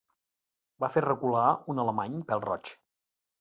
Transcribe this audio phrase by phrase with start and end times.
[0.83, 1.43] Va fer recular
[1.75, 2.73] un alemany pèl-roig